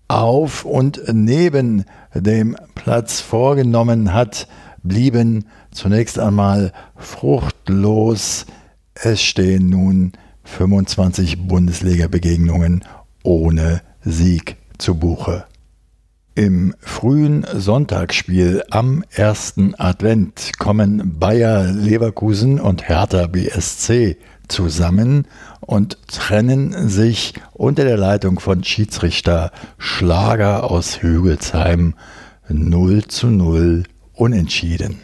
[0.08, 4.46] auf und neben dem Platz vorgenommen hat,
[4.82, 8.46] blieben zunächst einmal fruchtlos.
[8.94, 10.12] Es stehen nun
[10.44, 12.84] 25 Bundesliga-Begegnungen
[13.22, 15.44] ohne Sieg zu Buche.
[16.34, 25.26] Im frühen Sonntagsspiel am ersten Advent kommen Bayer Leverkusen und Hertha BSC zusammen
[25.60, 31.94] und trennen sich unter der Leitung von Schiedsrichter Schlager aus Hügelsheim
[32.48, 33.82] 0 zu 0
[34.18, 35.00] unentschieden.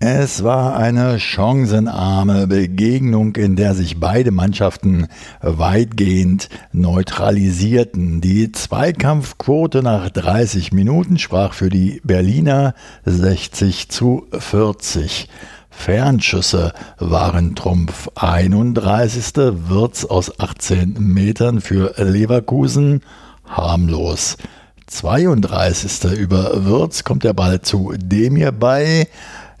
[0.00, 5.08] Es war eine chancenarme Begegnung, in der sich beide Mannschaften
[5.40, 8.20] weitgehend neutralisierten.
[8.20, 12.74] Die Zweikampfquote nach 30 Minuten sprach für die Berliner
[13.06, 15.28] 60 zu 40.
[15.68, 18.08] Fernschüsse waren Trumpf.
[18.14, 19.34] 31.
[19.68, 23.00] Wirtz aus 18 Metern für Leverkusen
[23.46, 24.36] harmlos.
[24.88, 26.04] 32.
[26.18, 29.06] über Wirtz kommt der Ball zu Demir bei.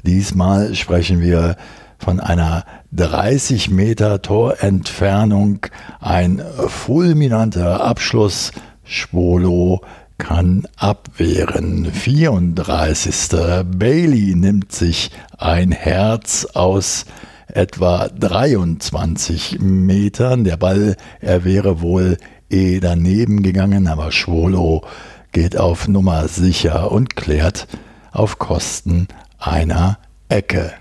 [0.02, 1.56] Diesmal sprechen wir
[1.98, 5.66] von einer 30 Meter Torentfernung.
[6.00, 8.52] Ein fulminanter Abschluss.
[8.84, 9.82] Schwolo
[10.16, 11.84] kann abwehren.
[11.92, 13.38] 34.
[13.66, 17.04] Bailey nimmt sich ein Herz aus
[17.48, 20.44] etwa 23 Metern.
[20.44, 22.16] Der Ball, er wäre wohl
[22.48, 24.84] eh daneben gegangen, aber Schwolo
[25.32, 27.66] geht auf Nummer sicher und klärt
[28.12, 30.72] auf Kosten einer Ecke.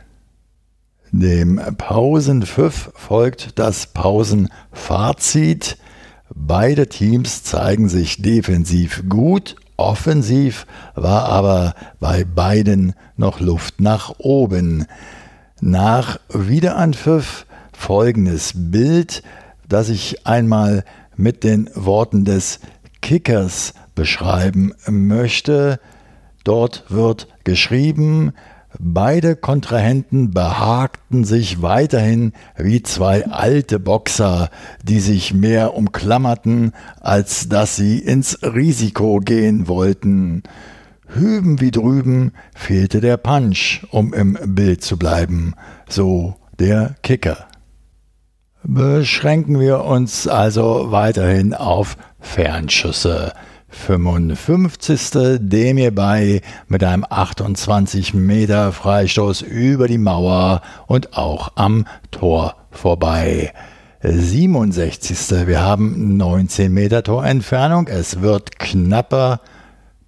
[1.11, 5.77] Dem Pausenpfiff folgt das Pausenfazit.
[6.33, 14.85] Beide Teams zeigen sich defensiv gut, offensiv war aber bei beiden noch Luft nach oben.
[15.61, 19.23] Nach Wiederanpfiff folgendes Bild,
[19.67, 20.83] das ich einmal
[21.15, 22.59] mit den Worten des
[23.01, 25.79] Kickers beschreiben möchte.
[26.45, 28.31] Dort wird geschrieben,
[28.79, 34.49] beide Kontrahenten behagten sich weiterhin wie zwei alte Boxer,
[34.83, 40.43] die sich mehr umklammerten, als dass sie ins Risiko gehen wollten.
[41.07, 45.55] Hüben wie drüben fehlte der Punch, um im Bild zu bleiben,
[45.89, 47.47] so der Kicker.
[48.63, 53.33] Beschränken wir uns also weiterhin auf Fernschüsse.
[53.69, 55.39] 55.
[55.39, 63.53] Demir bei mit einem 28 Meter Freistoß über die Mauer und auch am Tor vorbei.
[64.01, 65.47] 67.
[65.47, 67.87] Wir haben 19 Meter Torentfernung.
[67.87, 69.41] Es wird knapper.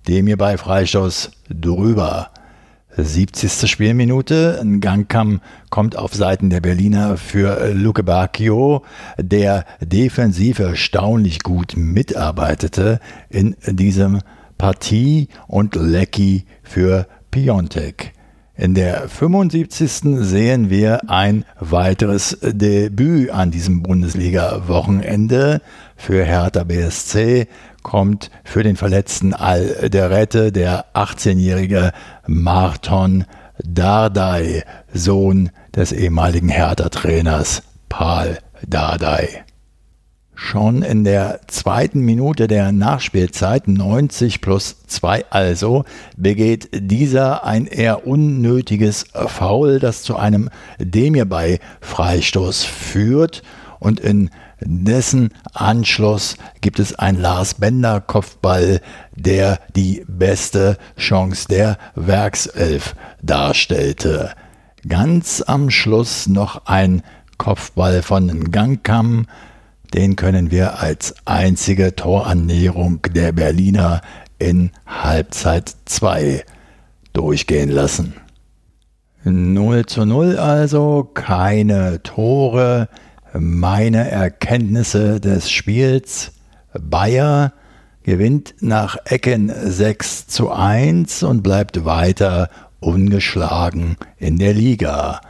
[0.07, 2.29] Demir bei Freistoß drüber.
[3.03, 3.69] 70.
[3.69, 4.59] Spielminute.
[4.61, 8.83] Ein Gangkamm kommt auf Seiten der Berliner für Luke Bacchio,
[9.17, 14.19] der defensiv erstaunlich gut mitarbeitete in diesem
[14.57, 18.13] Partie und Lecky für Piontek.
[18.55, 20.19] In der 75.
[20.19, 25.61] sehen wir ein weiteres Debüt an diesem Bundesliga-Wochenende
[25.95, 27.47] für Hertha BSC
[27.83, 31.91] kommt für den verletzten Alderette der 18-jährige
[32.29, 33.25] Marton
[33.57, 34.63] Dardai,
[34.93, 39.45] Sohn des ehemaligen Hertha-Trainers Paul Dardai.
[40.35, 45.85] Schon in der zweiten Minute der Nachspielzeit, 90 plus 2 also,
[46.17, 53.41] begeht dieser ein eher unnötiges Foul, das zu einem Demirbei Freistoß führt
[53.79, 54.29] und in
[54.61, 58.81] dessen Anschluss gibt es ein Lars Bender Kopfball,
[59.15, 64.33] der die beste Chance der Werkself darstellte.
[64.87, 67.03] Ganz am Schluss noch ein
[67.37, 69.27] Kopfball von Gangkam,
[69.93, 74.01] den können wir als einzige Torannäherung der Berliner
[74.37, 76.43] in Halbzeit 2
[77.13, 78.13] durchgehen lassen.
[79.23, 82.87] 0 zu 0 also, keine Tore,
[83.33, 86.31] meine Erkenntnisse des Spiels.
[86.73, 87.53] Bayer
[88.03, 92.49] gewinnt nach Ecken 6 zu 1 und bleibt weiter
[92.79, 95.21] ungeschlagen in der Liga.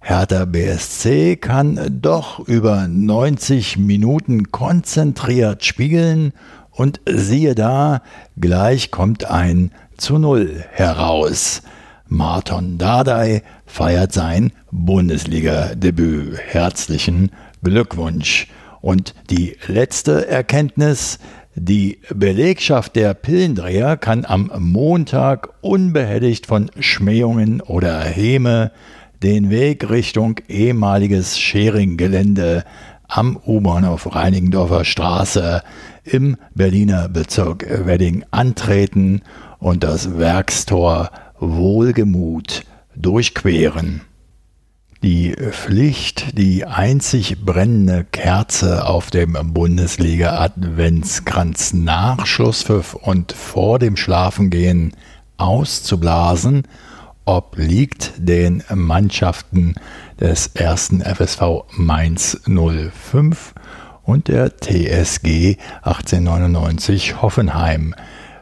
[0.00, 6.32] Hertha BSC kann doch über 90 Minuten konzentriert spielen
[6.70, 8.02] und siehe da,
[8.38, 11.62] gleich kommt ein zu Null heraus.
[12.08, 16.38] Marton Dardai feiert sein Bundesliga-Debüt.
[16.38, 17.30] Herzlichen
[17.62, 18.48] Glückwunsch.
[18.80, 21.18] Und die letzte Erkenntnis,
[21.54, 28.72] die Belegschaft der Pillendreher kann am Montag unbehelligt von Schmähungen oder Häme
[29.22, 32.64] den Weg Richtung ehemaliges Schering-Gelände
[33.08, 35.62] am U-Bahnhof Reinigendorfer Straße
[36.04, 39.22] im Berliner Bezirk Wedding antreten
[39.58, 42.64] und das Werkstor wohlgemut
[42.94, 44.02] durchqueren.
[45.02, 54.92] Die Pflicht, die einzig brennende Kerze auf dem Bundesliga-Adventskranz nach Schlusspfiff und vor dem Schlafengehen
[55.36, 56.64] auszublasen
[57.28, 59.74] obliegt den Mannschaften
[60.18, 63.52] des ersten FSV Mainz 05
[64.02, 67.94] und der TSG 1899 Hoffenheim.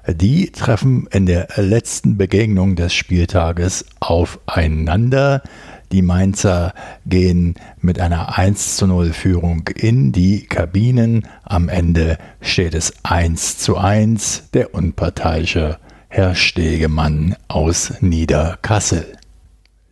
[0.09, 5.43] Die treffen in der letzten Begegnung des Spieltages aufeinander.
[5.91, 6.75] Die Mainzer
[7.07, 11.27] gehen mit einer 1 zu 0 Führung in die Kabinen.
[11.43, 14.51] Am Ende steht es 1 zu 1.
[14.55, 15.79] Der unparteiische
[16.09, 19.07] Herr Stegemann aus Niederkassel.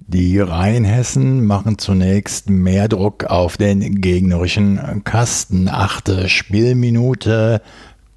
[0.07, 5.69] Die Rheinhessen machen zunächst mehr Druck auf den gegnerischen Kasten.
[5.69, 7.63] Achte Spielminute,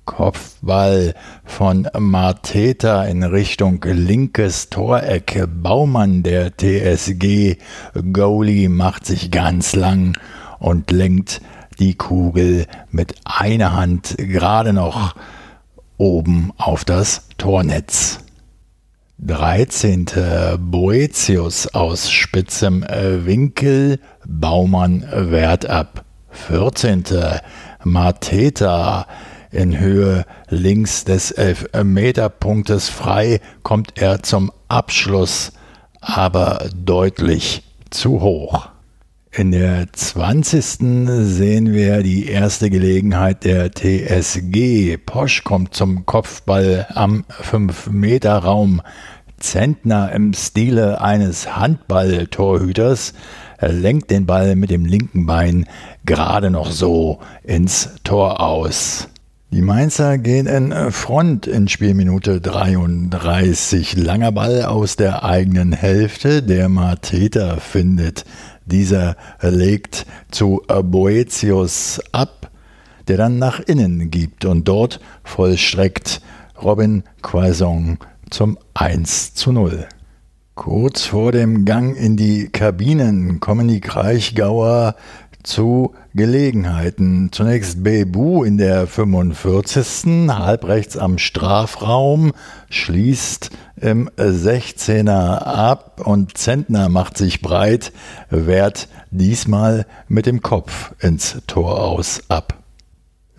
[0.07, 5.45] Kopfball von Marteta in Richtung linkes Toreck.
[5.61, 7.57] Baumann, der TSG
[8.13, 10.17] Goalie, macht sich ganz lang
[10.57, 11.41] und lenkt
[11.77, 15.13] die Kugel mit einer Hand gerade noch
[15.97, 18.19] oben auf das Tornetz.
[19.19, 20.05] 13.
[20.57, 26.05] Boetius aus spitzem Winkel, Baumann wehrt ab.
[26.31, 27.03] 14.
[27.83, 29.05] Mateta
[29.51, 35.53] in Höhe links des Elfmeterpunktes frei, kommt er zum Abschluss,
[36.01, 38.69] aber deutlich zu hoch.
[39.31, 40.63] In der 20.
[41.25, 44.97] sehen wir die erste Gelegenheit der TSG.
[44.97, 48.81] Posch kommt zum Kopfball am 5-Meter-Raum.
[49.37, 53.13] Zentner im Stile eines Handballtorhüters
[53.61, 55.67] lenkt den Ball mit dem linken Bein
[56.05, 59.07] gerade noch so ins Tor aus.
[59.49, 63.95] Die Mainzer gehen in Front in Spielminute 33.
[63.95, 66.43] Langer Ball aus der eigenen Hälfte.
[66.43, 68.25] Der Mateta findet
[68.65, 72.51] dieser legt zu Boetius ab,
[73.07, 76.21] der dann nach innen gibt und dort vollstreckt
[76.61, 79.87] Robin Quaison zum 1 zu 0.
[80.55, 84.95] Kurz vor dem Gang in die Kabinen kommen die Kraichgauer
[85.47, 87.29] zu Gelegenheiten.
[87.31, 90.29] Zunächst Bebu in der 45.
[90.29, 92.33] halbrechts am Strafraum,
[92.69, 93.49] schließt
[93.81, 97.91] im 16er ab und Zentner macht sich breit,
[98.29, 102.57] wehrt diesmal mit dem Kopf ins Tor aus ab.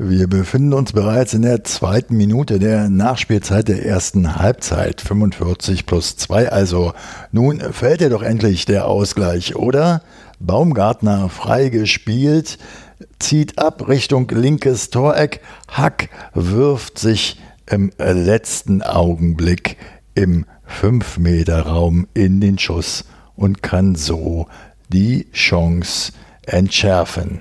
[0.01, 6.16] Wir befinden uns bereits in der zweiten Minute der Nachspielzeit der ersten Halbzeit, 45 plus
[6.16, 6.92] 2, also
[7.32, 10.03] nun fällt ja doch endlich der Ausgleich, oder?
[10.38, 12.59] Baumgartner frei gespielt,
[13.18, 19.78] zieht ab Richtung linkes Toreck, Hack wirft sich im letzten Augenblick
[20.14, 20.46] im
[20.80, 24.46] 5-Meter-Raum in den Schuss und kann so
[24.90, 26.12] die Chance
[26.46, 27.40] entschärfen.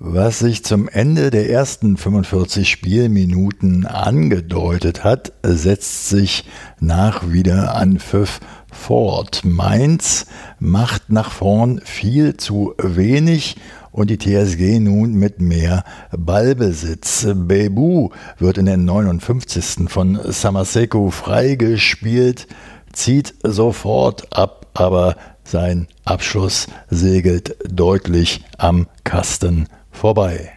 [0.00, 6.44] Was sich zum Ende der ersten 45 Spielminuten angedeutet hat, setzt sich
[6.80, 8.40] nach wieder an Pfiff
[8.72, 9.42] fort.
[9.44, 10.26] Mainz
[10.58, 13.56] macht nach vorn viel zu wenig
[13.92, 17.28] und die TSG nun mit mehr Ballbesitz.
[17.32, 19.88] Bebu wird in den 59.
[19.88, 22.48] von Samaseko freigespielt,
[22.92, 25.14] zieht sofort ab, aber
[25.44, 30.50] sein Abschluss segelt deutlich am Kasten vorbei.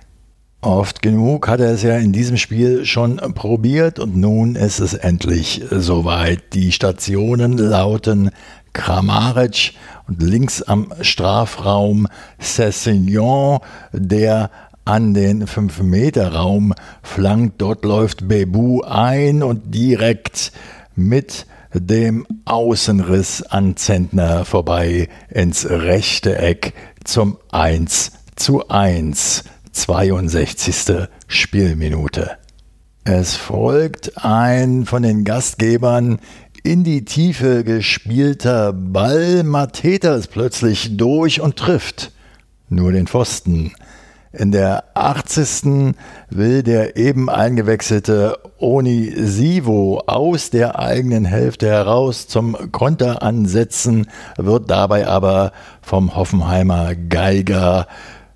[0.61, 4.95] Oft genug hat er es ja in diesem Spiel schon probiert und nun ist es
[4.95, 6.53] endlich soweit.
[6.53, 8.31] Die Stationen lauten
[8.73, 9.73] Kramaric
[10.07, 12.07] und links am Strafraum
[12.41, 13.59] Cessignon,
[13.93, 14.49] der
[14.83, 16.73] an den 5-Meter-Raum
[17.03, 17.61] flankt.
[17.61, 20.51] Dort läuft Bebu ein und direkt
[20.95, 26.73] mit dem Außenriss an Zentner vorbei ins rechte Eck
[27.03, 29.43] zum 1 zu 1.
[29.71, 31.07] 62.
[31.27, 32.37] Spielminute.
[33.03, 36.19] Es folgt ein von den Gastgebern
[36.63, 39.43] in die Tiefe gespielter Ball.
[39.43, 42.11] Mateta ist plötzlich durch und trifft
[42.69, 43.73] nur den Pfosten.
[44.33, 45.95] In der 80.
[46.29, 54.07] will der eben eingewechselte Onisivo aus der eigenen Hälfte heraus zum Konter ansetzen,
[54.37, 57.87] wird dabei aber vom Hoffenheimer Geiger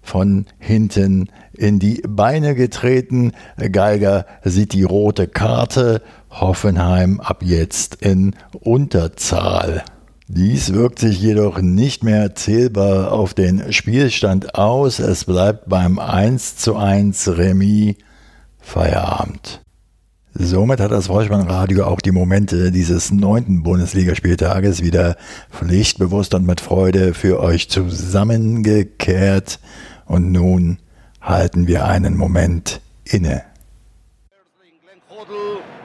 [0.02, 3.34] von hinten in die Beine getreten.
[3.72, 6.02] Geiger sieht die rote Karte.
[6.30, 9.84] Hoffenheim ab jetzt in Unterzahl.
[10.28, 14.99] Dies wirkt sich jedoch nicht mehr zählbar auf den Spielstand aus.
[14.99, 17.95] Es bleibt beim 1 zu 1 Remis
[18.60, 19.62] Feierabend.
[20.34, 25.18] Somit hat das Vollspannradio auch die Momente dieses neunten Bundesligaspieltages wieder
[25.52, 29.60] pflichtbewusst und mit Freude für euch zusammengekehrt.
[30.12, 30.78] Und nun
[31.22, 33.45] halten wir einen Moment inne.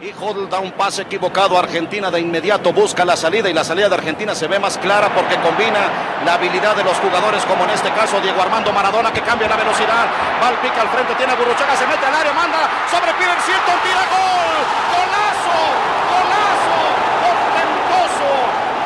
[0.01, 3.63] Y Hodl da un pase equivocado a Argentina, de inmediato busca la salida y la
[3.63, 7.65] salida de Argentina se ve más clara porque combina la habilidad de los jugadores como
[7.65, 10.07] en este caso Diego Armando Maradona que cambia la velocidad,
[10.43, 12.59] va al pica al frente, tiene a Burruchaga, se mete al área, manda
[12.91, 14.57] sobre Piber Cierto, tira gol,
[14.91, 15.59] golazo,
[16.11, 16.79] golazo,
[17.31, 18.31] ostentoso,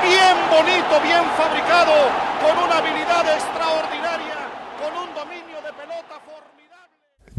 [0.05, 1.95] bien bonito, bien fabricado,
[2.43, 4.00] con una habilidad extraordinaria.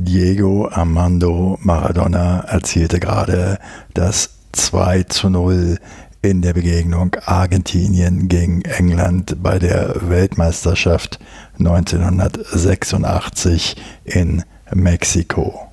[0.03, 3.59] Diego Armando Maradona erzielte gerade
[3.93, 5.77] das 2 zu 0
[6.23, 11.19] in der Begegnung Argentinien gegen England bei der Weltmeisterschaft
[11.59, 14.43] 1986 in
[14.73, 15.67] Mexiko.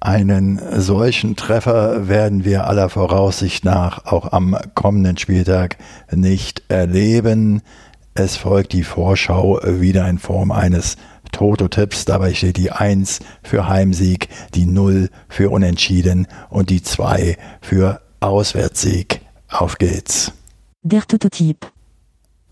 [0.00, 5.76] Einen solchen Treffer werden wir aller Voraussicht nach auch am kommenden Spieltag
[6.10, 7.62] nicht erleben.
[8.14, 10.96] Es folgt die Vorschau wieder in Form eines
[11.34, 12.04] Toto-Tipps.
[12.04, 19.20] Dabei steht die 1 für Heimsieg, die 0 für Unentschieden und die 2 für Auswärtssieg.
[19.50, 20.32] Auf geht's.
[20.82, 21.66] Der Toto-Tipp.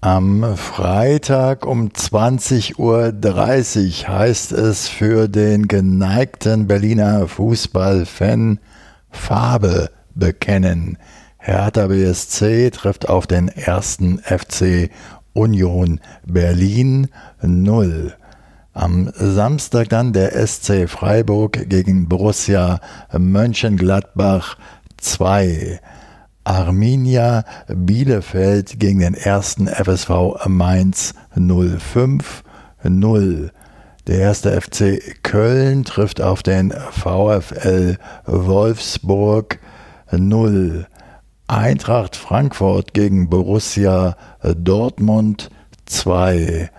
[0.01, 8.59] Am Freitag um 20.30 Uhr heißt es für den geneigten Berliner Fußballfan
[9.11, 10.99] Farbe bekennen.
[11.39, 14.91] Hertha BSC trifft auf den ersten FC
[15.35, 17.09] Union Berlin
[17.43, 18.15] 0.
[18.75, 22.81] Am Samstag dann der SC Freiburg gegen Borussia
[23.13, 24.57] Mönchengladbach
[24.97, 25.79] 2.
[26.45, 32.45] Arminia Bielefeld gegen den ersten FSV Mainz 05
[32.83, 33.53] 0.
[34.07, 39.59] Der erste FC Köln trifft auf den VfL Wolfsburg
[40.11, 40.87] 0.
[41.47, 45.51] Eintracht Frankfurt gegen Borussia Dortmund
[45.85, 46.71] 2.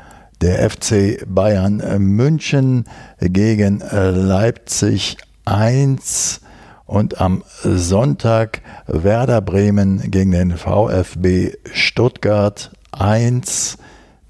[0.43, 2.83] Der FC Bayern München
[3.21, 5.15] gegen Leipzig
[5.45, 6.41] 1
[6.85, 13.77] und am Sonntag Werder Bremen gegen den VfB Stuttgart 1.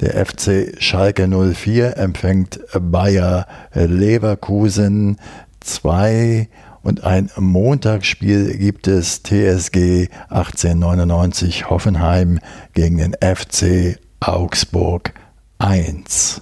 [0.01, 5.17] Der FC Schalke 04 empfängt Bayer Leverkusen
[5.61, 6.47] 2
[6.83, 12.37] und ein Montagsspiel gibt es TSG 1899 Hoffenheim
[12.75, 15.15] gegen den FC Augsburg
[15.63, 16.41] 1.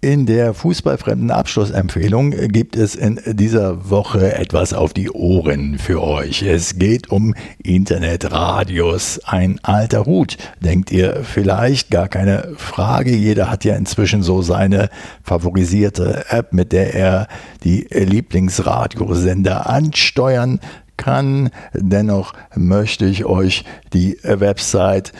[0.00, 6.42] In der fußballfremden Abschlussempfehlung gibt es in dieser Woche etwas auf die Ohren für euch.
[6.42, 9.20] Es geht um Internetradios.
[9.24, 13.14] Ein alter Hut, denkt ihr vielleicht, gar keine Frage.
[13.14, 14.90] Jeder hat ja inzwischen so seine
[15.22, 17.28] favorisierte App, mit der er
[17.62, 20.58] die Lieblingsradiosender ansteuern
[20.96, 21.50] kann.
[21.72, 25.12] Dennoch möchte ich euch die Website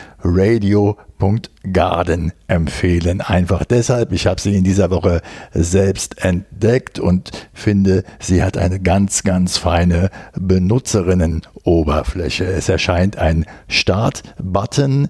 [1.19, 3.21] radio.garden empfehlen.
[3.21, 5.21] Einfach deshalb, ich habe sie in dieser Woche
[5.53, 12.45] selbst entdeckt und finde, sie hat eine ganz, ganz feine Benutzerinnenoberfläche.
[12.45, 15.09] Es erscheint ein Start-Button.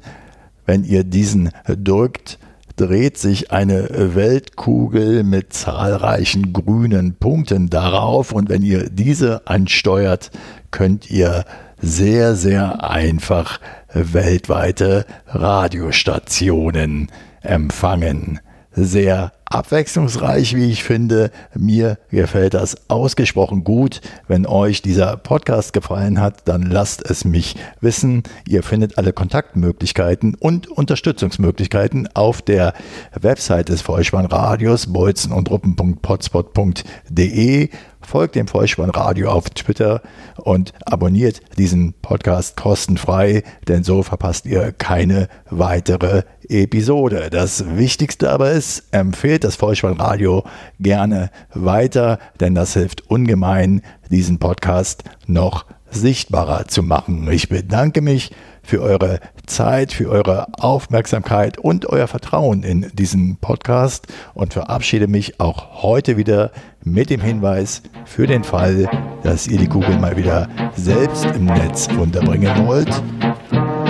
[0.66, 2.39] Wenn ihr diesen drückt,
[2.76, 10.30] dreht sich eine Weltkugel mit zahlreichen grünen Punkten darauf und wenn ihr diese ansteuert,
[10.70, 11.45] könnt ihr
[11.80, 13.60] sehr, sehr einfach
[13.94, 17.12] weltweite Radiostationen
[17.42, 18.40] empfangen.
[18.72, 21.32] Sehr abwechslungsreich, wie ich finde.
[21.56, 24.02] Mir gefällt das ausgesprochen gut.
[24.28, 28.24] Wenn euch dieser Podcast gefallen hat, dann lasst es mich wissen.
[28.48, 32.74] Ihr findet alle Kontaktmöglichkeiten und Unterstützungsmöglichkeiten auf der
[33.20, 37.70] Website des Vollspannradios bolzen und ruppen.potspot.de
[38.08, 40.02] folgt dem Vollspannradio auf Twitter
[40.38, 47.30] und abonniert diesen Podcast kostenfrei, denn so verpasst ihr keine weitere Episode.
[47.30, 50.44] Das Wichtigste aber ist, empfehlt das Vollspannradio
[50.80, 57.30] gerne weiter, denn das hilft ungemein, diesen Podcast noch sichtbarer zu machen.
[57.32, 58.32] Ich bedanke mich
[58.64, 65.40] für eure Zeit, für eure Aufmerksamkeit und euer Vertrauen in diesen Podcast und verabschiede mich
[65.40, 66.52] auch heute wieder
[66.84, 68.90] mit dem Hinweis für den Fall,
[69.24, 72.92] dass ihr die Kugel mal wieder selbst im Netz unterbringen wollt.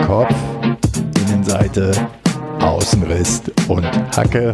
[0.05, 0.35] Kopf,
[1.21, 1.91] Innenseite,
[2.59, 3.85] Außenriss und
[4.15, 4.53] Hacke.